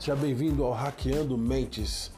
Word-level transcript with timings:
Seja 0.00 0.16
bem-vindo 0.16 0.64
ao 0.64 0.72
Hackeando 0.72 1.36
Mentes, 1.36 2.10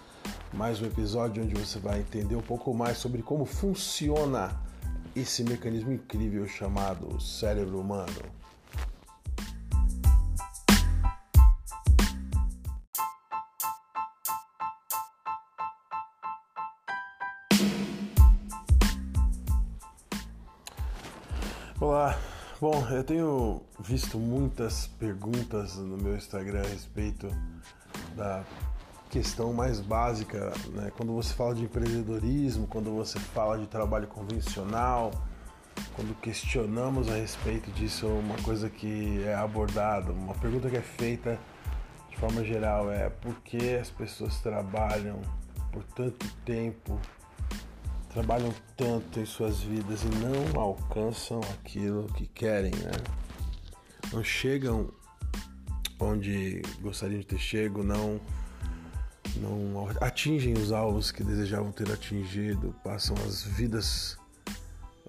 mais 0.53 0.81
um 0.81 0.87
episódio 0.87 1.43
onde 1.43 1.53
você 1.57 1.81
vai 1.81 1.99
entender 1.99 2.37
um 2.37 2.41
pouco 2.41 2.73
mais 2.73 2.97
sobre 2.97 3.23
como 3.23 3.45
funciona 3.45 4.57
esse 5.17 5.43
mecanismo 5.43 5.93
incrível 5.93 6.47
chamado 6.47 7.21
cérebro 7.21 7.81
humano. 7.81 8.23
Eu 22.95 23.05
tenho 23.05 23.63
visto 23.81 24.19
muitas 24.19 24.87
perguntas 24.87 25.77
no 25.77 25.97
meu 25.97 26.17
Instagram 26.17 26.61
a 26.61 26.69
respeito 26.69 27.29
da 28.17 28.45
questão 29.11 29.53
mais 29.53 29.81
básica, 29.81 30.53
né? 30.73 30.91
quando 30.97 31.13
você 31.13 31.35
fala 31.35 31.55
de 31.55 31.65
empreendedorismo, 31.65 32.67
quando 32.67 32.91
você 32.95 33.19
fala 33.19 33.59
de 33.59 33.67
trabalho 33.67 34.07
convencional, 34.07 35.11
quando 35.95 36.19
questionamos 36.21 37.09
a 37.09 37.15
respeito 37.15 37.71
disso, 37.73 38.07
uma 38.07 38.37
coisa 38.43 38.71
que 38.71 39.23
é 39.25 39.35
abordada, 39.35 40.13
uma 40.13 40.35
pergunta 40.35 40.71
que 40.71 40.77
é 40.77 40.83
feita 40.83 41.39
de 42.11 42.17
forma 42.17 42.45
geral 42.45 42.91
é 42.91 43.09
por 43.09 43.35
que 43.43 43.75
as 43.75 43.91
pessoas 43.91 44.39
trabalham 44.41 45.21
por 45.73 45.83
tanto 45.85 46.27
tempo 46.45 46.99
trabalham 48.13 48.55
tanto 48.77 49.21
em 49.21 49.27
suas 49.27 49.61
vidas 49.61 50.03
e 50.03 50.09
não 50.17 50.61
alcançam 50.61 51.41
aquilo 51.55 52.07
que 52.13 52.27
querem, 52.27 52.73
né? 52.73 52.93
Não 54.13 54.23
chegam 54.23 54.93
onde 55.99 56.63
gostariam 56.81 57.21
de 57.21 57.27
ter 57.27 57.39
chego, 57.39 57.83
não 57.83 58.21
não 59.37 59.89
atingem 60.01 60.53
os 60.53 60.73
alvos 60.73 61.11
que 61.11 61.25
desejavam 61.25 61.73
ter 61.73 61.91
atingido, 61.91 62.75
passam 62.85 63.17
as 63.27 63.43
vidas 63.43 64.19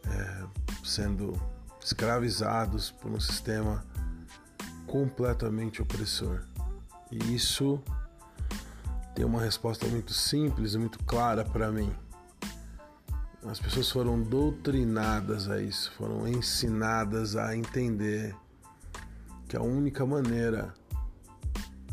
é, 0.08 0.44
sendo 0.84 1.34
escravizados 1.84 2.90
por 2.90 3.12
um 3.12 3.20
sistema 3.20 3.86
completamente 4.88 5.82
opressor. 5.82 6.44
E 7.12 7.36
isso 7.36 7.84
tem 9.14 9.26
uma 9.26 9.42
resposta 9.42 9.86
muito 9.88 10.14
simples 10.14 10.73
e 10.73 10.78
muito 10.78 11.00
clara 11.00 11.44
para 11.44 11.70
mim. 11.70 11.94
As 13.45 13.59
pessoas 13.59 13.89
foram 13.89 14.22
doutrinadas 14.22 15.49
a 15.49 15.61
isso, 15.61 15.91
foram 15.97 16.27
ensinadas 16.27 17.36
a 17.36 17.55
entender 17.55 18.33
que 19.47 19.58
a 19.58 19.61
única 19.61 20.05
maneira 20.05 20.73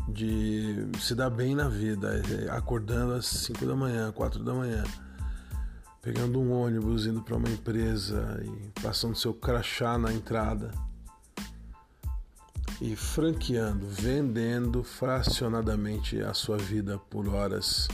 de 0.07 0.87
se 0.99 1.13
dar 1.13 1.29
bem 1.29 1.53
na 1.53 1.67
vida 1.67 2.21
é 2.47 2.49
acordando 2.51 3.13
às 3.13 3.25
5 3.25 3.65
da 3.65 3.75
manhã, 3.75 4.11
4 4.11 4.43
da 4.43 4.53
manhã, 4.53 4.83
pegando 6.01 6.39
um 6.39 6.51
ônibus, 6.51 7.05
indo 7.05 7.21
para 7.21 7.35
uma 7.35 7.49
empresa 7.49 8.41
e 8.43 8.81
passando 8.81 9.15
seu 9.15 9.33
crachá 9.33 9.97
na 9.97 10.11
entrada 10.11 10.71
e 12.81 12.95
franqueando, 12.95 13.85
vendendo 13.87 14.83
fracionadamente 14.83 16.19
a 16.21 16.33
sua 16.33 16.57
vida 16.57 16.97
por 16.97 17.27
horas 17.27 17.87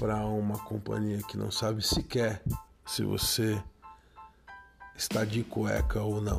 para 0.00 0.24
uma 0.24 0.58
companhia 0.60 1.18
que 1.18 1.36
não 1.36 1.50
sabe 1.50 1.86
sequer 1.86 2.42
se 2.86 3.04
você 3.04 3.62
está 4.96 5.26
de 5.26 5.44
cueca 5.44 6.00
ou 6.00 6.22
não. 6.22 6.38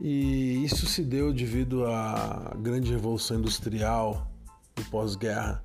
E 0.00 0.64
isso 0.64 0.86
se 0.86 1.04
deu 1.04 1.30
devido 1.30 1.84
à 1.84 2.56
grande 2.58 2.90
revolução 2.90 3.38
industrial 3.38 4.26
do 4.74 4.82
pós-guerra. 4.86 5.62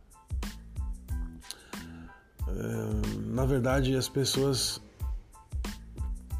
Na 3.27 3.45
verdade, 3.45 3.95
as 3.95 4.09
pessoas 4.09 4.81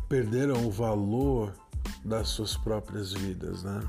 perderam 0.09 0.68
o 0.68 0.72
valor 0.72 1.56
das 2.03 2.28
suas 2.28 2.57
próprias 2.57 3.13
vidas, 3.13 3.63
né? 3.63 3.79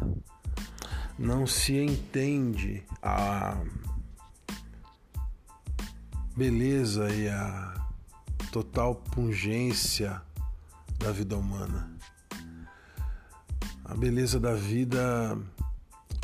Não 1.19 1.49
se 1.49 1.77
entende 1.77 2.84
a 3.03 3.61
beleza 6.41 7.12
e 7.12 7.28
a 7.28 7.75
total 8.51 8.95
pungência 8.95 10.23
da 10.99 11.12
vida 11.12 11.37
humana. 11.37 11.93
A 13.84 13.95
beleza 13.95 14.41
da 14.41 14.55
vida 14.55 15.37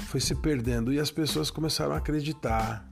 foi 0.06 0.18
se 0.18 0.34
perdendo 0.34 0.90
e 0.90 0.98
as 0.98 1.10
pessoas 1.10 1.50
começaram 1.50 1.92
a 1.92 1.98
acreditar 1.98 2.88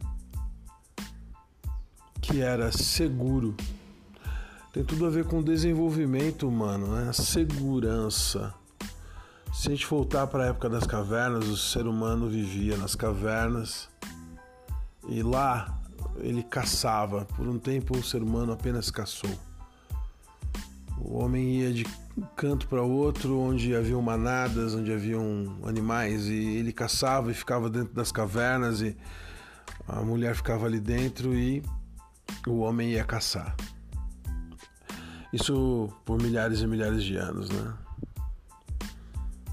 que 2.20 2.42
era 2.42 2.70
seguro. 2.70 3.56
Tem 4.70 4.84
tudo 4.84 5.06
a 5.06 5.08
ver 5.08 5.24
com 5.24 5.38
o 5.38 5.42
desenvolvimento 5.42 6.46
humano, 6.46 6.88
né? 6.88 7.08
A 7.08 7.14
segurança. 7.14 8.52
Se 9.50 9.68
a 9.68 9.70
gente 9.70 9.86
voltar 9.86 10.26
para 10.26 10.44
a 10.44 10.46
época 10.48 10.68
das 10.68 10.86
cavernas, 10.86 11.48
o 11.48 11.56
ser 11.56 11.86
humano 11.86 12.28
vivia 12.28 12.76
nas 12.76 12.94
cavernas 12.94 13.88
e 15.08 15.22
lá 15.22 15.80
ele 16.16 16.42
caçava. 16.42 17.24
Por 17.24 17.48
um 17.48 17.58
tempo 17.58 17.96
o 17.96 18.02
ser 18.02 18.22
humano 18.22 18.52
apenas 18.52 18.90
caçou. 18.90 19.30
O 20.98 21.18
homem 21.18 21.60
ia 21.60 21.72
de 21.72 21.84
canto 22.36 22.68
para 22.68 22.82
outro, 22.82 23.38
onde 23.38 23.74
haviam 23.74 24.00
manadas, 24.00 24.74
onde 24.74 24.92
haviam 24.92 25.58
animais, 25.64 26.26
e 26.28 26.56
ele 26.56 26.72
caçava 26.72 27.30
e 27.30 27.34
ficava 27.34 27.68
dentro 27.68 27.92
das 27.92 28.12
cavernas, 28.12 28.80
e 28.80 28.96
a 29.88 30.00
mulher 30.02 30.34
ficava 30.34 30.66
ali 30.66 30.80
dentro 30.80 31.34
e 31.34 31.62
o 32.46 32.60
homem 32.60 32.92
ia 32.92 33.04
caçar. 33.04 33.54
Isso 35.32 35.88
por 36.04 36.22
milhares 36.22 36.60
e 36.60 36.66
milhares 36.66 37.02
de 37.02 37.16
anos, 37.16 37.50
né? 37.50 37.74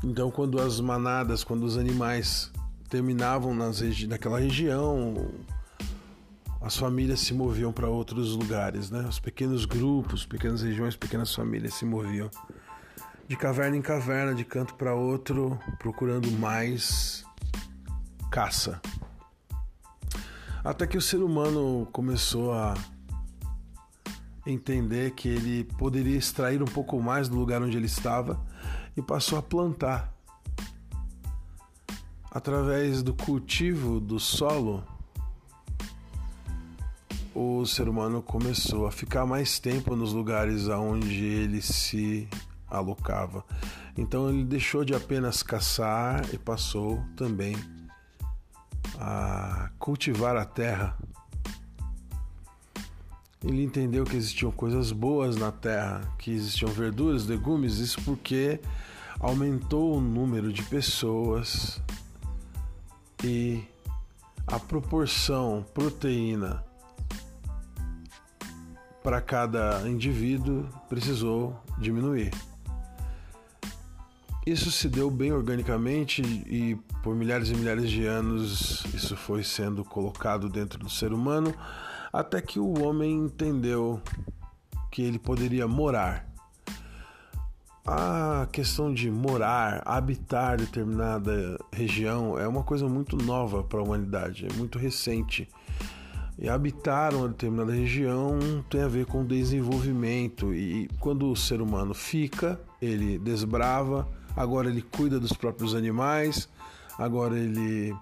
Então, 0.03 0.31
quando 0.31 0.59
as 0.59 0.79
manadas, 0.79 1.43
quando 1.43 1.63
os 1.63 1.77
animais 1.77 2.51
terminavam 2.89 3.53
nas 3.53 3.79
regi 3.79 4.07
naquela 4.07 4.39
região, 4.39 5.31
as 6.61 6.77
famílias 6.77 7.19
se 7.19 7.33
moviam 7.33 7.73
para 7.73 7.89
outros 7.89 8.35
lugares, 8.35 8.91
né? 8.91 9.01
Os 9.01 9.19
pequenos 9.19 9.65
grupos, 9.65 10.25
pequenas 10.25 10.61
regiões, 10.61 10.95
pequenas 10.95 11.33
famílias 11.33 11.73
se 11.73 11.85
moviam 11.85 12.29
de 13.27 13.35
caverna 13.35 13.77
em 13.77 13.81
caverna, 13.81 14.35
de 14.35 14.45
canto 14.45 14.75
para 14.75 14.93
outro, 14.93 15.59
procurando 15.79 16.29
mais 16.31 17.25
caça. 18.29 18.79
Até 20.63 20.85
que 20.85 20.97
o 20.97 21.01
ser 21.01 21.23
humano 21.23 21.87
começou 21.91 22.53
a 22.53 22.75
entender 24.45 25.11
que 25.11 25.27
ele 25.27 25.63
poderia 25.63 26.17
extrair 26.17 26.61
um 26.61 26.65
pouco 26.65 27.01
mais 27.01 27.27
do 27.27 27.35
lugar 27.35 27.61
onde 27.61 27.75
ele 27.75 27.87
estava 27.87 28.39
e 28.95 29.01
passou 29.01 29.39
a 29.39 29.41
plantar. 29.41 30.13
Através 32.29 33.01
do 33.01 33.13
cultivo 33.13 33.99
do 33.99 34.19
solo, 34.19 34.83
o 37.33 37.65
ser 37.65 37.87
humano 37.87 38.21
começou 38.21 38.85
a 38.85 38.91
ficar 38.91 39.25
mais 39.25 39.59
tempo 39.59 39.95
nos 39.95 40.13
lugares 40.13 40.67
aonde 40.67 41.23
ele 41.23 41.61
se 41.61 42.27
alocava. 42.69 43.43
Então 43.97 44.29
ele 44.29 44.43
deixou 44.43 44.83
de 44.83 44.93
apenas 44.93 45.41
caçar 45.41 46.25
e 46.33 46.37
passou 46.37 47.03
também 47.15 47.55
a 48.99 49.69
cultivar 49.79 50.35
a 50.35 50.45
terra. 50.45 50.97
Ele 53.43 53.63
entendeu 53.63 54.03
que 54.03 54.15
existiam 54.15 54.51
coisas 54.51 54.91
boas 54.91 55.35
na 55.35 55.51
terra, 55.51 56.01
que 56.19 56.31
existiam 56.31 56.71
verduras, 56.71 57.25
legumes, 57.25 57.77
isso 57.77 57.99
porque 58.03 58.59
aumentou 59.19 59.97
o 59.97 60.01
número 60.01 60.53
de 60.53 60.61
pessoas 60.63 61.81
e 63.23 63.63
a 64.45 64.59
proporção 64.59 65.65
proteína 65.73 66.63
para 69.03 69.19
cada 69.21 69.87
indivíduo 69.87 70.67
precisou 70.87 71.59
diminuir. 71.77 72.31
Isso 74.45 74.71
se 74.71 74.89
deu 74.89 75.09
bem 75.11 75.31
organicamente 75.31 76.21
e 76.21 76.75
por 77.03 77.15
milhares 77.15 77.49
e 77.49 77.55
milhares 77.55 77.89
de 77.89 78.05
anos 78.05 78.83
isso 78.93 79.15
foi 79.15 79.43
sendo 79.43 79.83
colocado 79.83 80.49
dentro 80.49 80.79
do 80.79 80.89
ser 80.89 81.13
humano 81.13 81.53
até 82.11 82.41
que 82.41 82.59
o 82.59 82.83
homem 82.83 83.11
entendeu 83.13 84.01
que 84.91 85.01
ele 85.01 85.19
poderia 85.19 85.67
morar. 85.67 86.27
A 87.85 88.47
questão 88.51 88.93
de 88.93 89.09
morar, 89.09 89.81
habitar 89.85 90.57
determinada 90.57 91.57
região 91.71 92.37
é 92.37 92.47
uma 92.47 92.63
coisa 92.63 92.87
muito 92.87 93.17
nova 93.17 93.63
para 93.63 93.79
a 93.79 93.83
humanidade, 93.83 94.45
é 94.45 94.53
muito 94.53 94.77
recente 94.77 95.47
e 96.37 96.49
habitar 96.49 97.13
uma 97.13 97.27
determinada 97.27 97.71
região 97.71 98.39
tem 98.69 98.81
a 98.81 98.87
ver 98.87 99.05
com 99.05 99.25
desenvolvimento 99.25 100.53
e 100.53 100.89
quando 100.99 101.31
o 101.31 101.35
ser 101.35 101.61
humano 101.61 101.93
fica, 101.93 102.59
ele 102.81 103.19
desbrava, 103.19 104.07
agora 104.35 104.69
ele 104.69 104.81
cuida 104.81 105.19
dos 105.19 105.33
próprios 105.33 105.75
animais, 105.75 106.49
agora 106.97 107.37
ele 107.37 107.95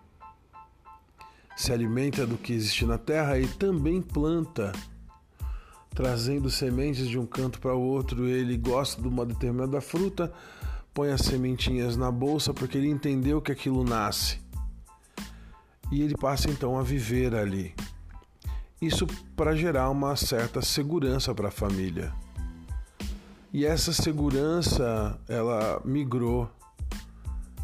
se 1.60 1.74
alimenta 1.74 2.26
do 2.26 2.38
que 2.38 2.54
existe 2.54 2.86
na 2.86 2.98
terra 2.98 3.38
e 3.38 3.46
também 3.46 4.02
planta, 4.02 4.72
trazendo 5.90 6.50
sementes 6.50 7.06
de 7.10 7.20
um 7.20 7.26
canto 7.26 7.60
para 7.60 7.76
o 7.76 7.82
outro. 7.82 8.26
Ele 8.26 8.56
gosta 8.56 9.02
de 9.02 9.10
uma 9.10 9.26
determinada 9.26 9.82
fruta, 9.82 10.32
põe 10.94 11.12
as 11.12 11.20
sementinhas 11.20 11.98
na 11.98 12.10
bolsa 12.10 12.54
porque 12.54 12.78
ele 12.78 12.88
entendeu 12.88 13.42
que 13.42 13.52
aquilo 13.52 13.84
nasce. 13.84 14.40
E 15.92 16.02
ele 16.02 16.16
passa 16.16 16.50
então 16.50 16.80
a 16.80 16.84
viver 16.84 17.36
ali. 17.36 17.76
Isso 18.82 19.06
para 19.36 19.56
gerar 19.56 19.90
uma 19.90 20.16
certa 20.16 20.62
segurança 20.62 21.36
para 21.36 21.50
a 21.50 21.52
família. 21.52 22.14
E 23.52 23.66
essa 23.66 23.92
segurança, 23.92 25.20
ela 25.28 25.82
migrou 25.84 26.50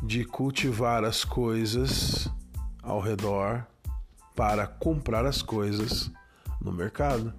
de 0.01 0.25
cultivar 0.25 1.03
as 1.03 1.23
coisas 1.23 2.29
ao 2.83 2.99
redor 2.99 3.65
para 4.35 4.67
comprar 4.67 5.25
as 5.25 5.41
coisas 5.41 6.11
no 6.61 6.71
mercado. 6.71 7.33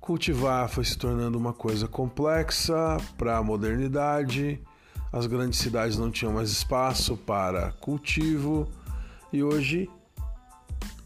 Cultivar 0.00 0.68
foi 0.68 0.84
se 0.84 0.96
tornando 0.96 1.38
uma 1.38 1.52
coisa 1.52 1.88
complexa 1.88 2.96
para 3.16 3.38
a 3.38 3.42
modernidade. 3.42 4.60
As 5.12 5.26
grandes 5.26 5.58
cidades 5.58 5.96
não 5.96 6.10
tinham 6.10 6.32
mais 6.32 6.50
espaço 6.50 7.16
para 7.16 7.72
cultivo 7.72 8.68
e 9.32 9.42
hoje, 9.42 9.88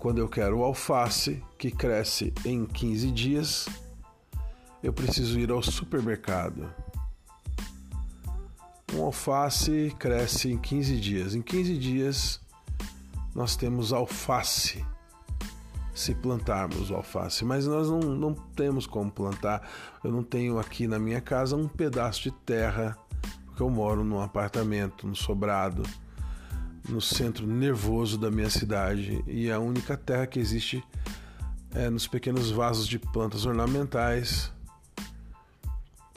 quando 0.07 0.19
eu 0.19 0.29
quero 0.29 0.63
alface 0.63 1.43
que 1.59 1.69
cresce 1.69 2.33
em 2.45 2.65
15 2.65 3.11
dias, 3.11 3.69
eu 4.81 4.93
preciso 4.93 5.37
ir 5.37 5.51
ao 5.51 5.61
supermercado. 5.61 6.73
Um 8.95 9.03
alface 9.03 9.93
cresce 9.99 10.53
em 10.53 10.59
15 10.59 11.01
dias. 11.01 11.35
Em 11.35 11.43
15 11.43 11.77
dias 11.77 12.41
nós 13.35 13.57
temos 13.57 13.93
alface 13.93 14.87
se 15.93 16.15
plantarmos 16.15 16.93
alface, 16.93 17.45
mas 17.45 17.67
nós 17.67 17.91
não, 17.91 17.99
não 17.99 18.33
temos 18.33 18.87
como 18.87 19.11
plantar. 19.11 19.69
Eu 20.05 20.13
não 20.13 20.23
tenho 20.23 20.61
aqui 20.61 20.87
na 20.87 21.01
minha 21.01 21.21
casa 21.21 21.57
um 21.57 21.67
pedaço 21.67 22.23
de 22.23 22.31
terra, 22.31 22.97
porque 23.47 23.61
eu 23.61 23.69
moro 23.69 24.05
num 24.05 24.21
apartamento, 24.21 25.05
no 25.05 25.17
sobrado, 25.17 25.83
no 26.89 27.01
centro 27.01 27.47
nervoso 27.47 28.19
da 28.19 28.31
minha 28.31 28.51
cidade, 28.51 29.23
e 29.27 29.51
a 29.51 29.59
única 29.59 29.97
terra 29.97 30.27
que 30.27 30.39
existe 30.39 30.83
é 31.75 31.91
nos 31.91 32.07
pequenos 32.07 32.51
vasos 32.51 32.87
de 32.87 32.99
plantas 32.99 33.45
ornamentais. 33.47 34.53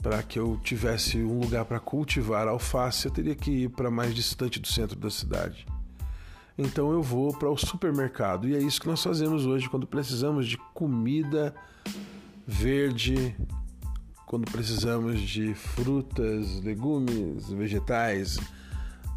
Para 0.02 0.22
que 0.22 0.38
eu 0.38 0.58
tivesse 0.64 1.18
um 1.18 1.40
lugar 1.40 1.66
para 1.66 1.78
cultivar 1.78 2.48
alface, 2.48 3.06
eu 3.06 3.12
teria 3.12 3.34
que 3.34 3.50
ir 3.50 3.68
para 3.70 3.90
mais 3.90 4.14
distante 4.14 4.58
do 4.58 4.66
centro 4.66 4.98
da 4.98 5.10
cidade 5.10 5.66
então 6.60 6.92
eu 6.92 7.02
vou 7.02 7.32
para 7.32 7.48
o 7.48 7.56
supermercado. 7.56 8.46
E 8.46 8.54
é 8.54 8.58
isso 8.58 8.80
que 8.80 8.86
nós 8.86 9.02
fazemos 9.02 9.46
hoje 9.46 9.68
quando 9.68 9.86
precisamos 9.86 10.46
de 10.46 10.58
comida 10.74 11.54
verde, 12.46 13.34
quando 14.26 14.50
precisamos 14.50 15.20
de 15.20 15.54
frutas, 15.54 16.60
legumes, 16.60 17.50
vegetais, 17.50 18.38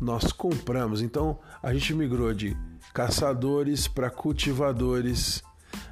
nós 0.04 0.32
compramos. 0.32 1.02
Então 1.02 1.40
a 1.62 1.74
gente 1.74 1.94
migrou 1.94 2.34
de 2.34 2.56
caçadores 2.94 3.88
para 3.88 4.10
cultivadores, 4.10 5.42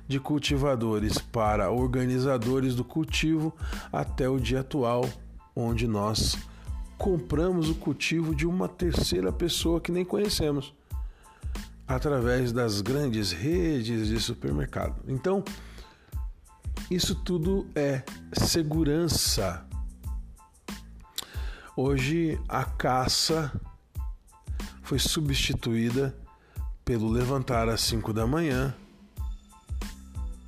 de 0.07 0.19
cultivadores 0.19 1.17
para 1.17 1.71
organizadores 1.71 2.75
do 2.75 2.83
cultivo 2.83 3.55
até 3.91 4.29
o 4.29 4.39
dia 4.39 4.59
atual, 4.59 5.09
onde 5.55 5.87
nós 5.87 6.37
compramos 6.97 7.69
o 7.69 7.75
cultivo 7.75 8.35
de 8.35 8.45
uma 8.45 8.67
terceira 8.67 9.31
pessoa 9.31 9.81
que 9.81 9.91
nem 9.91 10.05
conhecemos 10.05 10.73
através 11.87 12.51
das 12.51 12.79
grandes 12.79 13.31
redes 13.31 14.07
de 14.07 14.19
supermercado. 14.19 14.95
Então, 15.07 15.43
isso 16.89 17.15
tudo 17.15 17.67
é 17.75 18.03
segurança. 18.33 19.65
Hoje 21.75 22.39
a 22.47 22.63
caça 22.63 23.51
foi 24.91 24.99
substituída 24.99 26.13
pelo 26.83 27.09
levantar 27.09 27.69
às 27.69 27.79
5 27.79 28.11
da 28.11 28.27
manhã 28.27 28.75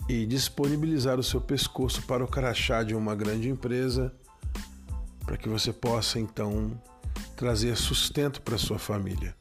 e 0.10 0.26
disponibilizar 0.26 1.18
o 1.18 1.24
seu 1.24 1.40
pescoço 1.40 2.02
para 2.02 2.26
o 2.26 2.28
crachá 2.28 2.84
de 2.84 2.94
uma 2.94 3.16
grande 3.16 3.48
empresa, 3.48 4.14
para 5.26 5.38
que 5.38 5.48
você 5.48 5.72
possa 5.72 6.20
então 6.20 6.78
trazer 7.38 7.78
sustento 7.78 8.42
para 8.42 8.58
sua 8.58 8.78
família. 8.78 9.34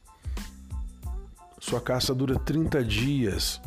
Sua 1.59 1.81
caça 1.81 2.15
dura 2.15 2.39
30 2.39 2.81
dias, 2.81 3.59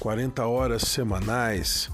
40 0.00 0.44
horas 0.48 0.82
semanais. 0.82 1.88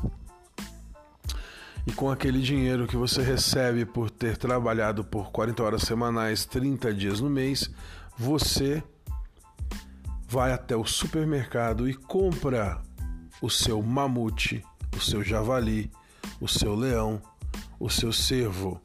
E 1.87 1.93
com 1.93 2.11
aquele 2.11 2.41
dinheiro 2.41 2.87
que 2.87 2.97
você 2.97 3.21
recebe 3.21 3.85
por 3.85 4.09
ter 4.09 4.39
trabalhado 4.39 5.05
por 5.05 5.31
40 5.31 5.63
horas 5.63 5.83
semanais, 5.83 6.47
30 6.47 6.95
dias 6.95 7.21
no 7.21 7.29
mês, 7.29 7.69
você 8.19 8.83
vai 10.29 10.53
até 10.53 10.77
o 10.77 10.85
supermercado 10.85 11.89
e 11.89 11.95
compra 11.95 12.81
o 13.41 13.51
seu 13.51 13.83
mamute, 13.83 14.65
o 14.97 15.01
seu 15.01 15.23
javali, 15.23 15.91
o 16.41 16.49
seu 16.49 16.75
leão, 16.75 17.21
o 17.79 17.91
seu 17.91 18.13
cervo. 18.13 18.81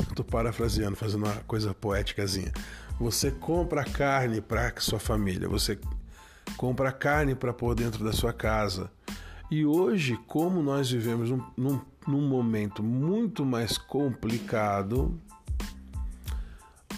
Estou 0.00 0.24
parafraseando, 0.24 0.96
fazendo 0.96 1.26
uma 1.26 1.36
coisa 1.46 1.72
poéticazinha. 1.72 2.52
Você 2.98 3.30
compra 3.30 3.84
carne 3.84 4.40
para 4.40 4.72
sua 4.78 4.98
família, 4.98 5.48
você 5.48 5.78
compra 6.56 6.92
carne 6.92 7.34
para 7.34 7.52
pôr 7.52 7.74
dentro 7.74 8.04
da 8.04 8.12
sua 8.12 8.32
casa. 8.32 8.90
E 9.50 9.64
hoje, 9.64 10.18
como 10.26 10.62
nós 10.62 10.90
vivemos 10.90 11.30
num, 11.30 11.44
num, 11.56 11.80
num 12.06 12.28
momento 12.28 12.82
muito 12.82 13.44
mais 13.44 13.76
complicado, 13.76 15.18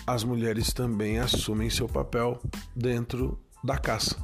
as 0.07 0.23
mulheres 0.23 0.73
também 0.73 1.19
assumem 1.19 1.71
seu 1.71 1.89
papel 1.89 2.41
dentro 2.75 3.39
da 3.63 3.79
caça. 3.79 4.17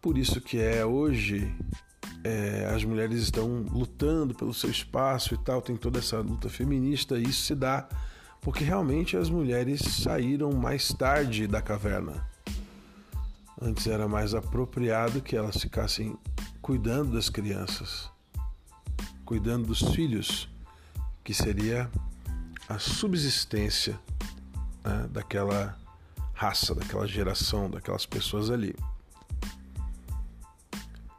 Por 0.00 0.16
isso 0.16 0.40
que 0.40 0.58
é 0.58 0.84
hoje 0.84 1.54
é, 2.24 2.70
as 2.74 2.84
mulheres 2.84 3.22
estão 3.22 3.64
lutando 3.70 4.34
pelo 4.34 4.54
seu 4.54 4.70
espaço 4.70 5.34
e 5.34 5.38
tal, 5.38 5.60
tem 5.60 5.76
toda 5.76 5.98
essa 5.98 6.18
luta 6.20 6.48
feminista, 6.48 7.18
e 7.18 7.24
isso 7.24 7.42
se 7.42 7.54
dá 7.54 7.88
porque 8.40 8.64
realmente 8.64 9.16
as 9.16 9.30
mulheres 9.30 9.80
saíram 9.80 10.52
mais 10.52 10.88
tarde 10.92 11.46
da 11.46 11.62
caverna. 11.62 12.26
Antes 13.60 13.86
era 13.86 14.08
mais 14.08 14.34
apropriado 14.34 15.20
que 15.20 15.36
elas 15.36 15.56
ficassem 15.56 16.18
cuidando 16.60 17.12
das 17.12 17.28
crianças, 17.28 18.10
cuidando 19.24 19.68
dos 19.68 19.80
filhos, 19.94 20.48
que 21.22 21.32
seria 21.32 21.88
a 22.68 22.78
subsistência 22.80 24.00
né, 24.84 25.08
daquela 25.10 25.76
raça, 26.32 26.74
daquela 26.74 27.06
geração, 27.06 27.70
daquelas 27.70 28.06
pessoas 28.06 28.50
ali. 28.50 28.74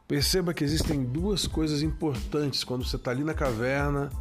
Perceba 0.07 0.53
que 0.53 0.63
existem 0.63 1.03
duas 1.03 1.47
coisas 1.47 1.81
importantes 1.81 2.63
quando 2.63 2.85
você 2.85 2.97
está 2.97 3.11
ali 3.11 3.23
na 3.23 3.33
caverna 3.33 4.11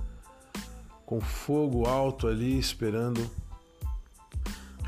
com 1.05 1.21
fogo 1.21 1.87
alto 1.87 2.27
ali 2.27 2.59
esperando 2.59 3.31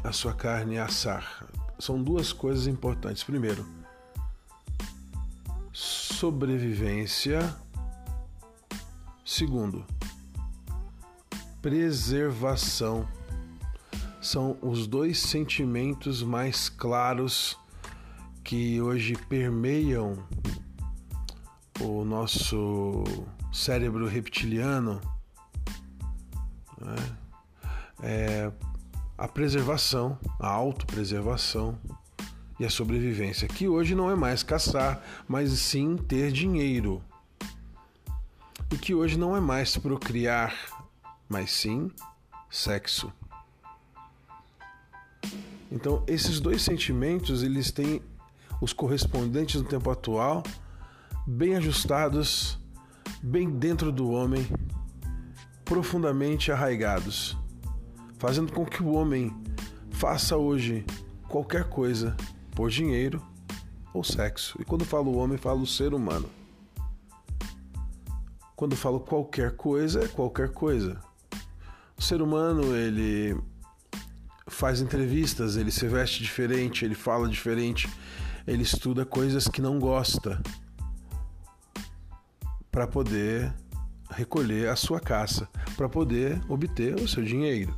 a 0.03 0.13
sua 0.13 0.33
carne 0.33 0.79
assar. 0.79 1.47
São 1.79 2.03
duas 2.03 2.33
coisas 2.33 2.67
importantes. 2.67 3.23
Primeiro, 3.23 3.67
sobrevivência. 5.71 7.55
Segundo, 9.25 9.85
preservação. 11.61 13.07
São 14.25 14.57
os 14.63 14.87
dois 14.87 15.19
sentimentos 15.19 16.23
mais 16.23 16.71
claros 16.71 17.59
que 18.43 18.81
hoje 18.81 19.15
permeiam 19.29 20.17
o 21.79 22.07
nosso 22.07 23.05
cérebro 23.53 24.09
reptiliano 24.09 24.99
né? 26.81 27.17
É, 28.03 28.53
a 29.19 29.29
preservação, 29.29 30.19
a 30.41 30.49
autopreservação 30.49 31.79
e 32.59 32.65
a 32.65 32.71
sobrevivência, 32.71 33.47
que 33.47 33.69
hoje 33.69 33.95
não 33.95 34.11
é 34.11 34.15
mais 34.15 34.43
caçar, 34.43 35.03
mas 35.29 35.51
sim 35.53 35.99
ter 35.99 36.33
dinheiro. 36.33 37.03
E 38.73 38.79
que 38.79 38.95
hoje 38.95 39.19
não 39.19 39.37
é 39.37 39.41
mais 39.41 39.77
procriar, 39.77 40.55
mas 41.29 41.51
sim 41.51 41.91
sexo. 42.51 43.13
Então, 45.71 46.03
esses 46.07 46.41
dois 46.41 46.63
sentimentos, 46.63 47.43
eles 47.43 47.71
têm 47.71 48.03
os 48.61 48.73
correspondentes 48.73 49.61
no 49.61 49.69
tempo 49.69 49.91
atual 49.91 50.43
bem 51.27 51.57
ajustados, 51.57 52.59
bem 53.23 53.51
dentro 53.51 53.91
do 53.91 54.11
homem 54.11 54.47
profundamente 55.65 56.53
arraigados, 56.53 57.37
fazendo 58.19 58.53
com 58.53 58.67
que 58.67 58.83
o 58.83 58.93
homem 58.93 59.35
faça 59.91 60.37
hoje 60.37 60.85
qualquer 61.29 61.65
coisa 61.65 62.15
por 62.55 62.69
dinheiro 62.69 63.23
ou 63.93 64.05
sexo. 64.05 64.61
E 64.61 64.65
quando 64.65 64.85
falo 64.85 65.17
homem, 65.17 65.39
falo 65.39 65.67
ser 65.67 65.95
humano. 65.95 66.29
Quando 68.55 68.77
falo 68.77 69.01
qualquer 69.01 69.57
coisa, 69.57 70.05
é 70.05 70.09
qualquer 70.09 70.51
coisa. 70.51 71.01
O 71.97 72.03
ser 72.03 72.21
humano, 72.21 72.77
ele 72.77 73.37
faz 74.55 74.81
entrevistas, 74.81 75.57
ele 75.57 75.71
se 75.71 75.87
veste 75.87 76.23
diferente, 76.23 76.85
ele 76.85 76.95
fala 76.95 77.29
diferente, 77.29 77.89
ele 78.47 78.63
estuda 78.63 79.05
coisas 79.05 79.49
que 79.49 79.61
não 79.61 79.79
gosta 79.79 80.41
para 82.71 82.87
poder 82.87 83.53
recolher 84.11 84.69
a 84.69 84.77
sua 84.77 85.01
caça, 85.01 85.49
para 85.77 85.89
poder 85.89 86.41
obter 86.49 86.95
o 86.95 87.09
seu 87.09 87.25
dinheiro. 87.25 87.75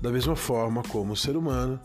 Da 0.00 0.10
mesma 0.10 0.36
forma 0.36 0.82
como 0.82 1.12
o 1.12 1.16
ser 1.16 1.36
humano 1.36 1.80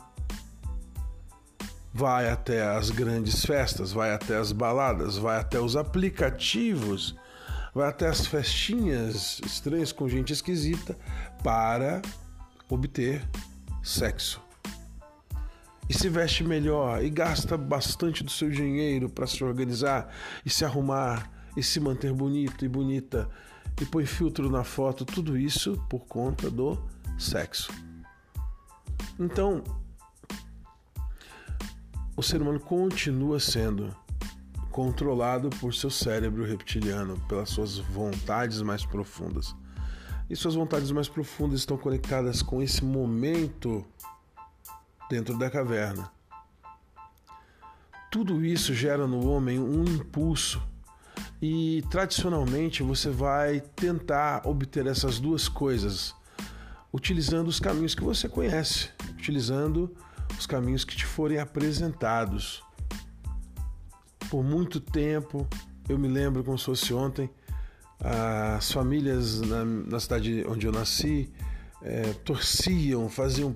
vai 1.93 2.29
até 2.29 2.65
as 2.67 2.89
grandes 2.89 3.45
festas, 3.45 3.93
vai 3.93 4.13
até 4.13 4.37
as 4.37 4.51
baladas, 4.51 5.17
vai 5.17 5.39
até 5.39 5.59
os 5.59 5.77
aplicativos, 5.77 7.15
vai 7.73 7.87
até 7.87 8.07
as 8.07 8.27
festinhas 8.27 9.39
estranhas 9.45 9.91
com 9.91 10.07
gente 10.09 10.33
esquisita 10.33 10.97
para 11.41 12.01
obter 12.69 13.25
sexo. 13.85 14.41
E 15.87 15.93
se 15.93 16.09
veste 16.09 16.43
melhor 16.43 17.03
e 17.03 17.09
gasta 17.11 17.55
bastante 17.55 18.23
do 18.23 18.31
seu 18.31 18.49
dinheiro 18.49 19.07
para 19.07 19.27
se 19.27 19.43
organizar 19.43 20.11
e 20.43 20.49
se 20.49 20.65
arrumar 20.65 21.31
e 21.55 21.61
se 21.61 21.79
manter 21.79 22.11
bonito 22.11 22.65
e 22.65 22.67
bonita 22.67 23.29
e 23.79 23.85
põe 23.85 24.05
filtro 24.05 24.49
na 24.49 24.63
foto, 24.63 25.05
tudo 25.05 25.37
isso 25.37 25.79
por 25.87 25.99
conta 26.07 26.49
do 26.49 26.83
sexo. 27.19 27.71
Então, 29.19 29.63
o 32.17 32.23
ser 32.23 32.41
humano 32.41 32.59
continua 32.59 33.39
sendo 33.39 33.95
controlado 34.71 35.49
por 35.51 35.73
seu 35.73 35.91
cérebro 35.91 36.43
reptiliano, 36.43 37.19
pelas 37.27 37.49
suas 37.49 37.77
vontades 37.77 38.61
mais 38.63 38.83
profundas 38.83 39.55
e 40.29 40.35
suas 40.35 40.55
vontades 40.55 40.91
mais 40.91 41.07
profundas 41.07 41.59
estão 41.59 41.77
conectadas 41.77 42.41
com 42.41 42.61
esse 42.61 42.83
momento 42.83 43.85
dentro 45.09 45.37
da 45.37 45.49
caverna. 45.49 46.11
Tudo 48.11 48.43
isso 48.45 48.73
gera 48.73 49.05
no 49.05 49.27
homem 49.27 49.59
um 49.59 49.83
impulso 49.83 50.61
e 51.41 51.83
tradicionalmente 51.89 52.81
você 52.81 53.09
vai 53.09 53.59
tentar 53.59 54.47
obter 54.47 54.87
essas 54.87 55.19
duas 55.19 55.47
coisas 55.47 56.15
utilizando 56.95 57.49
os 57.49 57.59
caminhos 57.59 57.93
que 57.93 58.03
você 58.03 58.29
conhece, 58.29 58.89
utilizando 59.09 59.93
os 60.39 60.47
caminhos 60.47 60.85
que 60.85 60.95
te 60.95 61.05
forem 61.05 61.39
apresentados. 61.39 62.63
Por 64.29 64.41
muito 64.43 64.79
tempo, 64.79 65.45
eu 65.89 65.99
me 65.99 66.07
lembro 66.07 66.41
como 66.41 66.57
se 66.57 66.63
fosse 66.63 66.93
ontem, 66.93 67.29
as 68.05 68.71
famílias 68.71 69.41
na, 69.41 69.65
na 69.65 69.99
cidade 69.99 70.45
onde 70.47 70.67
eu 70.67 70.71
nasci 70.71 71.27
é, 71.81 72.13
torciam, 72.23 73.09
faziam 73.09 73.55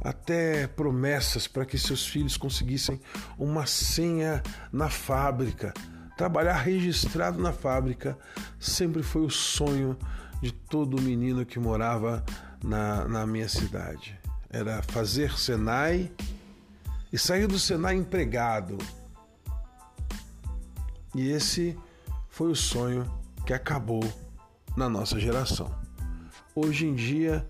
até 0.00 0.66
promessas 0.66 1.46
para 1.46 1.64
que 1.64 1.78
seus 1.78 2.04
filhos 2.04 2.36
conseguissem 2.36 3.00
uma 3.38 3.66
senha 3.66 4.42
na 4.72 4.90
fábrica. 4.90 5.72
Trabalhar 6.16 6.56
registrado 6.58 7.40
na 7.40 7.52
fábrica 7.52 8.18
sempre 8.58 9.02
foi 9.02 9.22
o 9.22 9.30
sonho 9.30 9.96
de 10.42 10.52
todo 10.52 11.00
menino 11.00 11.46
que 11.46 11.58
morava 11.58 12.24
na, 12.62 13.06
na 13.06 13.26
minha 13.26 13.48
cidade. 13.48 14.18
Era 14.50 14.82
fazer 14.82 15.38
Senai 15.38 16.10
e 17.12 17.18
sair 17.18 17.46
do 17.46 17.58
Senai 17.58 17.94
empregado. 17.94 18.76
E 21.14 21.30
esse 21.30 21.78
foi 22.28 22.50
o 22.50 22.56
sonho 22.56 23.23
que 23.44 23.52
acabou 23.52 24.02
na 24.76 24.88
nossa 24.88 25.18
geração. 25.18 25.74
Hoje 26.54 26.86
em 26.86 26.94
dia, 26.94 27.48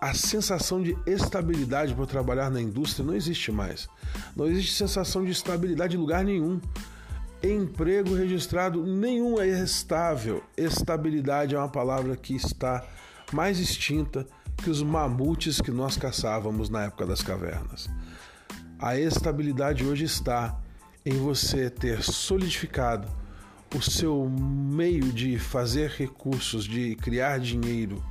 a 0.00 0.12
sensação 0.12 0.82
de 0.82 0.96
estabilidade 1.06 1.94
por 1.94 2.06
trabalhar 2.06 2.50
na 2.50 2.60
indústria 2.60 3.04
não 3.04 3.14
existe 3.14 3.50
mais. 3.50 3.88
Não 4.36 4.46
existe 4.46 4.72
sensação 4.74 5.24
de 5.24 5.30
estabilidade 5.30 5.96
em 5.96 6.00
lugar 6.00 6.24
nenhum. 6.24 6.60
Emprego 7.42 8.14
registrado 8.14 8.84
nenhum 8.84 9.40
é 9.40 9.48
estável. 9.48 10.42
Estabilidade 10.56 11.54
é 11.54 11.58
uma 11.58 11.68
palavra 11.68 12.16
que 12.16 12.34
está 12.34 12.84
mais 13.32 13.58
extinta 13.58 14.26
que 14.56 14.70
os 14.70 14.82
mamutes 14.82 15.60
que 15.60 15.70
nós 15.70 15.96
caçávamos 15.96 16.68
na 16.68 16.84
época 16.84 17.06
das 17.06 17.22
cavernas. 17.22 17.88
A 18.78 18.98
estabilidade 18.98 19.84
hoje 19.84 20.04
está 20.04 20.58
em 21.04 21.18
você 21.18 21.70
ter 21.70 22.02
solidificado 22.02 23.08
o 23.74 23.82
seu 23.82 24.28
meio 24.28 25.12
de 25.12 25.38
fazer 25.38 25.90
recursos, 25.90 26.64
de 26.64 26.94
criar 26.96 27.38
dinheiro, 27.38 28.02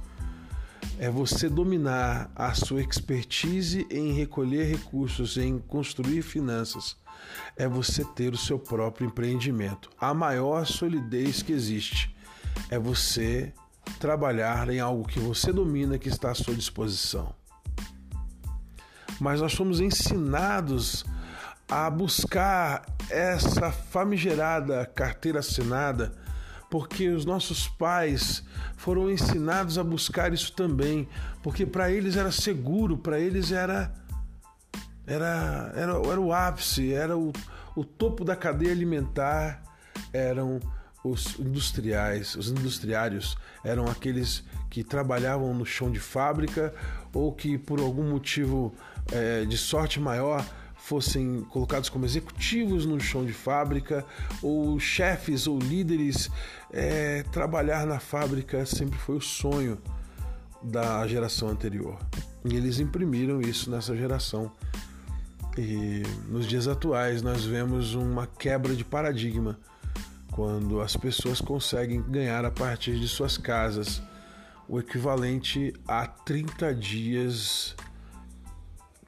é 1.00 1.10
você 1.10 1.50
dominar 1.50 2.30
a 2.36 2.54
sua 2.54 2.82
expertise 2.82 3.88
em 3.90 4.14
recolher 4.14 4.66
recursos, 4.66 5.38
em 5.38 5.58
construir 5.60 6.22
finanças. 6.22 6.98
É 7.56 7.68
você 7.68 8.04
ter 8.04 8.34
o 8.34 8.38
seu 8.38 8.60
próprio 8.60 9.08
empreendimento. 9.08 9.90
A 10.00 10.14
maior 10.14 10.66
solidez 10.66 11.42
que 11.42 11.54
existe 11.54 12.14
é 12.70 12.78
você 12.78 13.54
trabalhar 14.00 14.70
em 14.70 14.80
algo 14.80 15.08
que 15.08 15.20
você 15.20 15.52
domina, 15.52 15.98
que 15.98 16.10
está 16.10 16.32
à 16.32 16.36
sua 16.36 16.54
disposição. 16.54 17.34
Mas 19.20 19.40
nós 19.40 19.54
fomos 19.54 19.80
ensinados 19.80 21.06
a 21.74 21.90
buscar 21.90 22.86
essa 23.10 23.72
famigerada 23.72 24.86
carteira 24.86 25.40
assinada, 25.40 26.14
porque 26.70 27.10
os 27.10 27.26
nossos 27.26 27.68
pais 27.68 28.44
foram 28.78 29.10
ensinados 29.10 29.80
a 29.80 29.84
buscar 29.84 30.32
isso 30.32 30.54
também, 30.54 31.10
porque 31.42 31.66
para 31.66 31.90
eles 31.90 32.16
era 32.16 32.32
seguro, 32.32 32.96
para 32.96 33.20
eles 33.20 33.52
era 33.52 33.92
era, 35.08 35.74
era, 35.76 35.94
era 35.94 36.22
o 36.22 36.32
ápice, 36.32 36.94
era 36.94 37.18
o, 37.18 37.34
o 37.76 37.84
topo 37.84 38.24
da 38.24 38.36
cadeia 38.36 38.72
alimentar, 38.72 39.64
eram 40.14 40.60
os 41.04 41.40
industriais, 41.40 42.36
os 42.36 42.52
industriários 42.52 43.36
eram 43.66 43.88
aqueles 43.88 44.44
que 44.70 44.84
trabalhavam 44.84 45.56
no 45.56 45.66
chão 45.66 45.92
de 45.92 46.00
fábrica 46.00 46.72
ou 47.12 47.34
que 47.34 47.58
por 47.58 47.80
algum 47.80 48.12
motivo 48.12 48.76
é, 49.12 49.44
de 49.44 49.58
sorte 49.58 50.00
maior 50.00 50.46
fossem 50.84 51.46
colocados 51.50 51.88
como 51.88 52.04
executivos 52.04 52.86
no 52.86 53.00
chão 53.00 53.26
de 53.26 53.32
fábrica, 53.32 54.06
ou 54.42 54.78
chefes 54.82 55.48
ou 55.48 55.58
líderes, 55.58 56.30
é, 56.74 57.24
trabalhar 57.32 57.86
na 57.86 58.02
fábrica 58.02 58.66
sempre 58.66 59.00
foi 59.00 59.16
o 59.16 59.22
sonho 59.22 59.78
da 60.62 61.08
geração 61.08 61.48
anterior. 61.48 61.98
E 62.44 62.54
eles 62.54 62.80
imprimiram 62.80 63.40
isso 63.40 63.72
nessa 63.72 63.96
geração. 63.96 64.52
E 65.58 66.04
nos 66.28 66.46
dias 66.46 66.68
atuais 66.68 67.22
nós 67.22 67.46
vemos 67.46 67.94
uma 67.94 68.28
quebra 68.28 68.76
de 68.76 68.84
paradigma 68.84 69.58
quando 70.32 70.82
as 70.82 70.98
pessoas 70.98 71.40
conseguem 71.40 72.02
ganhar 72.02 72.44
a 72.44 72.52
partir 72.52 73.00
de 73.00 73.08
suas 73.08 73.38
casas 73.38 74.02
o 74.68 74.80
equivalente 74.80 75.74
a 75.88 76.08
30 76.08 76.74
dias 76.76 77.74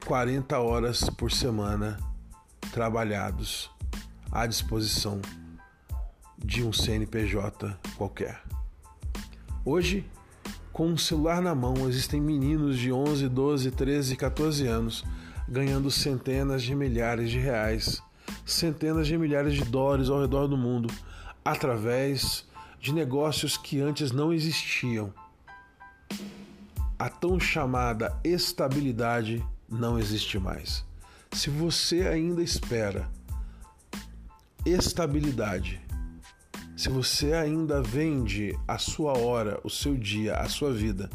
40 0.06 0.56
horas 0.60 1.10
por 1.10 1.32
semana 1.32 1.98
trabalhados 2.72 3.68
à 4.30 4.46
disposição 4.46 5.20
de 6.38 6.62
um 6.62 6.72
CNPJ 6.72 7.76
qualquer. 7.96 8.40
Hoje, 9.64 10.08
com 10.72 10.86
um 10.86 10.96
celular 10.96 11.42
na 11.42 11.56
mão, 11.56 11.88
existem 11.88 12.20
meninos 12.20 12.78
de 12.78 12.92
11, 12.92 13.28
12, 13.28 13.72
13, 13.72 14.14
14 14.14 14.66
anos 14.68 15.04
ganhando 15.48 15.90
centenas 15.90 16.62
de 16.62 16.72
milhares 16.72 17.28
de 17.28 17.40
reais, 17.40 18.00
centenas 18.44 19.08
de 19.08 19.18
milhares 19.18 19.54
de 19.54 19.64
dólares 19.64 20.08
ao 20.08 20.20
redor 20.20 20.46
do 20.46 20.56
mundo 20.56 20.88
através 21.44 22.46
de 22.78 22.94
negócios 22.94 23.56
que 23.56 23.80
antes 23.80 24.12
não 24.12 24.32
existiam. 24.32 25.12
A 26.96 27.08
tão 27.08 27.40
chamada 27.40 28.16
estabilidade 28.22 29.44
não 29.68 29.98
existe 29.98 30.38
mais. 30.38 30.84
Se 31.32 31.50
você 31.50 32.02
ainda 32.02 32.42
espera 32.42 33.10
estabilidade, 34.64 35.80
se 36.76 36.88
você 36.88 37.32
ainda 37.32 37.82
vende 37.82 38.58
a 38.66 38.78
sua 38.78 39.16
hora, 39.16 39.60
o 39.64 39.70
seu 39.70 39.96
dia, 39.96 40.36
a 40.36 40.48
sua 40.48 40.72
vida 40.72 41.08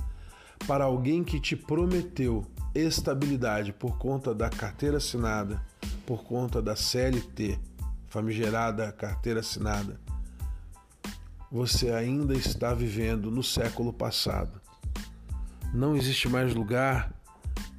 para 0.68 0.86
alguém 0.86 1.24
que 1.24 1.40
te 1.40 1.56
prometeu 1.56 2.46
estabilidade 2.74 3.74
por 3.74 3.98
conta 3.98 4.34
da 4.34 4.50
carteira 4.50 4.98
assinada, 4.98 5.62
por 6.06 6.24
conta 6.24 6.62
da 6.62 6.76
CLT, 6.76 7.60
famigerada 8.08 8.92
carteira 8.92 9.40
assinada, 9.40 10.00
você 11.52 11.92
ainda 11.92 12.34
está 12.34 12.74
vivendo 12.74 13.30
no 13.30 13.44
século 13.44 13.92
passado. 13.92 14.62
Não 15.74 15.96
existe 15.96 16.30
mais 16.30 16.54
lugar 16.54 17.14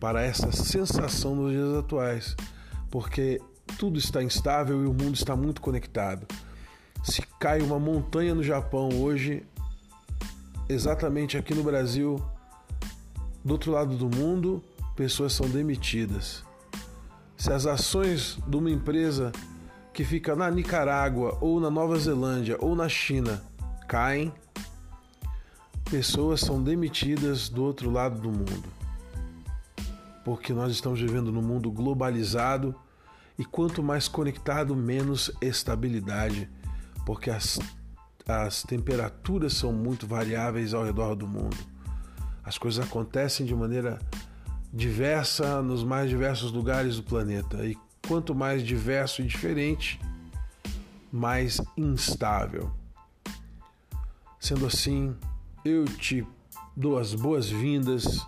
para 0.03 0.21
essa 0.21 0.51
sensação 0.51 1.37
nos 1.37 1.53
dias 1.53 1.75
atuais. 1.77 2.37
porque 2.91 3.41
tudo 3.79 3.99
está 4.01 4.21
instável 4.21 4.83
e 4.83 4.87
o 4.87 4.93
mundo 4.93 5.15
está 5.15 5.37
muito 5.37 5.61
conectado. 5.61 6.27
Se 7.05 7.23
cai 7.39 7.61
uma 7.63 7.79
montanha 7.79 8.35
no 8.35 8.43
Japão 8.43 8.89
hoje, 9.01 9.47
exatamente 10.69 11.39
aqui 11.39 11.55
no 11.55 11.63
Brasil, 11.63 12.21
do 13.45 13.53
outro 13.53 13.71
lado 13.71 13.97
do 13.97 14.15
mundo, 14.15 14.63
pessoas 14.97 15.33
são 15.33 15.49
demitidas. 15.49 16.45
Se 17.37 17.53
as 17.53 17.65
ações 17.65 18.39
de 18.47 18.57
uma 18.57 18.71
empresa 18.71 19.31
que 19.95 20.05
fica 20.05 20.35
na 20.35 20.51
Nicarágua 20.51 21.39
ou 21.41 21.61
na 21.61 21.71
Nova 21.71 21.97
Zelândia 21.97 22.57
ou 22.61 22.75
na 22.75 22.89
China 22.89 23.43
caem, 23.89 24.33
pessoas 25.89 26.41
são 26.41 26.61
demitidas 26.61 27.49
do 27.49 27.63
outro 27.63 27.89
lado 27.89 28.21
do 28.21 28.31
mundo. 28.31 28.82
Porque 30.25 30.53
nós 30.53 30.73
estamos 30.73 31.01
vivendo 31.01 31.33
num 31.33 31.43
mundo 31.43 31.71
globalizado 31.71 32.75
e 33.39 33.45
quanto 33.45 33.83
mais 33.83 34.09
conectado, 34.09 34.77
menos 34.77 35.31
estabilidade, 35.41 36.49
porque 37.05 37.31
as, 37.31 37.59
as 38.27 38.63
temperaturas 38.63 39.55
são 39.55 39.73
muito 39.73 40.07
variáveis 40.07 40.75
ao 40.75 40.85
redor 40.85 41.15
do 41.15 41.27
mundo. 41.27 41.57
As 42.45 42.59
coisas 42.59 42.85
acontecem 42.85 43.47
de 43.47 43.55
maneira 43.55 43.99
diversa 44.73 45.63
nos 45.63 45.85
mais 45.85 46.09
diversos 46.09 46.51
lugares 46.51 46.97
do 46.97 47.03
planeta. 47.03 47.65
E 47.65 47.77
quanto 48.07 48.35
mais 48.35 48.63
diverso 48.63 49.23
e 49.23 49.27
diferente, 49.27 50.01
mais 51.11 51.61
instável. 51.77 52.73
Sendo 54.41 54.67
assim, 54.67 55.15
eu 55.65 55.85
te 55.85 56.27
dou 56.77 56.99
as 56.99 57.15
boas-vindas 57.15 58.27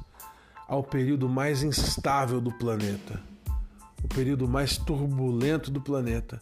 ao 0.69 0.83
período 0.83 1.29
mais 1.29 1.63
instável 1.63 2.41
do 2.41 2.53
planeta, 2.53 3.23
o 4.03 4.09
período 4.09 4.49
mais 4.49 4.77
turbulento 4.77 5.71
do 5.71 5.81
planeta. 5.81 6.41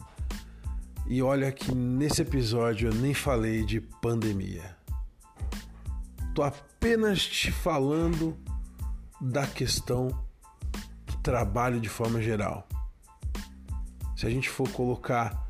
E 1.05 1.21
olha 1.21 1.51
que 1.51 1.75
nesse 1.75 2.21
episódio 2.21 2.89
eu 2.89 2.93
nem 2.93 3.13
falei 3.13 3.65
de 3.65 3.81
pandemia. 3.81 4.77
Tô 6.33 6.41
apenas 6.41 7.21
te 7.21 7.51
falando 7.51 8.37
da 9.19 9.45
questão 9.45 10.07
do 11.05 11.17
trabalho 11.21 11.79
de 11.79 11.89
forma 11.89 12.21
geral. 12.21 12.67
Se 14.15 14.25
a 14.25 14.29
gente 14.29 14.49
for 14.49 14.69
colocar 14.69 15.47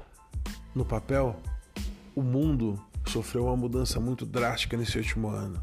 no 0.73 0.83
papel, 0.83 1.39
o 2.15 2.21
mundo 2.21 2.83
sofreu 3.07 3.45
uma 3.45 3.55
mudança 3.55 3.99
muito 3.99 4.25
drástica 4.25 4.75
nesse 4.75 4.97
último 4.97 5.29
ano. 5.29 5.61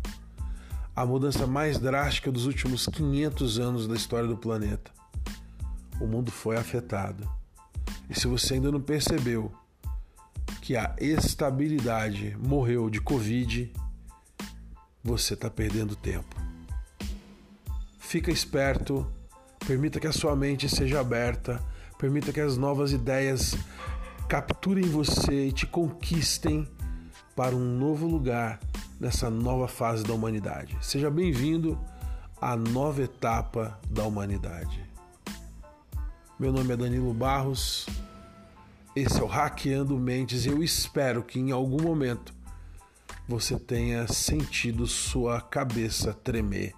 A 0.94 1.06
mudança 1.06 1.46
mais 1.46 1.78
drástica 1.78 2.30
dos 2.30 2.46
últimos 2.46 2.86
500 2.86 3.58
anos 3.58 3.86
da 3.86 3.94
história 3.94 4.28
do 4.28 4.36
planeta. 4.36 4.90
O 6.00 6.06
mundo 6.06 6.30
foi 6.30 6.56
afetado. 6.56 7.28
E 8.08 8.18
se 8.18 8.26
você 8.26 8.54
ainda 8.54 8.72
não 8.72 8.80
percebeu 8.80 9.52
que 10.60 10.76
a 10.76 10.94
estabilidade 10.98 12.36
morreu 12.38 12.90
de 12.90 13.00
Covid, 13.00 13.72
você 15.02 15.34
está 15.34 15.48
perdendo 15.48 15.94
tempo. 15.96 16.36
Fica 17.98 18.30
esperto, 18.30 19.06
permita 19.66 20.00
que 20.00 20.06
a 20.06 20.12
sua 20.12 20.34
mente 20.34 20.68
seja 20.68 21.00
aberta, 21.00 21.62
permita 21.98 22.32
que 22.32 22.40
as 22.40 22.56
novas 22.56 22.92
ideias 22.92 23.56
capturem 24.28 24.84
você 24.84 25.46
e 25.46 25.52
te 25.52 25.66
conquistem 25.66 26.68
para 27.36 27.54
um 27.54 27.78
novo 27.78 28.06
lugar 28.06 28.60
nessa 29.00 29.30
nova 29.30 29.66
fase 29.66 30.04
da 30.04 30.12
humanidade. 30.12 30.76
Seja 30.82 31.10
bem-vindo 31.10 31.80
à 32.38 32.54
nova 32.54 33.02
etapa 33.02 33.80
da 33.88 34.04
humanidade. 34.04 34.84
Meu 36.38 36.52
nome 36.52 36.74
é 36.74 36.76
Danilo 36.76 37.14
Barros, 37.14 37.86
esse 38.94 39.18
é 39.18 39.22
o 39.22 39.26
Hackeando 39.26 39.98
Mentes 39.98 40.44
e 40.44 40.50
eu 40.50 40.62
espero 40.62 41.22
que 41.22 41.38
em 41.38 41.50
algum 41.50 41.82
momento 41.82 42.34
você 43.26 43.58
tenha 43.58 44.06
sentido 44.06 44.86
sua 44.86 45.40
cabeça 45.40 46.12
tremer 46.12 46.74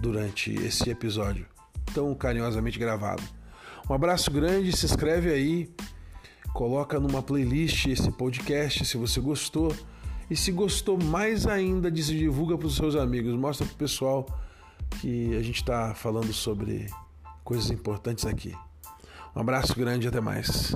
durante 0.00 0.52
esse 0.52 0.88
episódio 0.90 1.46
tão 1.94 2.14
carinhosamente 2.14 2.78
gravado. 2.78 3.22
Um 3.88 3.94
abraço 3.94 4.30
grande, 4.30 4.76
se 4.76 4.84
inscreve 4.84 5.30
aí, 5.32 5.70
coloca 6.52 7.00
numa 7.00 7.22
playlist 7.22 7.86
esse 7.86 8.10
podcast 8.12 8.84
se 8.84 8.96
você 8.96 9.20
gostou. 9.20 9.74
E 10.30 10.36
se 10.36 10.50
gostou 10.50 10.98
mais 11.02 11.46
ainda, 11.46 11.90
divulga 11.90 12.58
para 12.58 12.66
os 12.66 12.76
seus 12.76 12.96
amigos, 12.96 13.34
mostra 13.34 13.64
para 13.64 13.74
o 13.74 13.78
pessoal 13.78 14.26
que 15.00 15.36
a 15.36 15.42
gente 15.42 15.56
está 15.56 15.94
falando 15.94 16.32
sobre 16.32 16.86
coisas 17.44 17.70
importantes 17.70 18.26
aqui. 18.26 18.54
Um 19.34 19.40
abraço 19.40 19.74
grande 19.76 20.06
e 20.06 20.08
até 20.08 20.20
mais. 20.20 20.74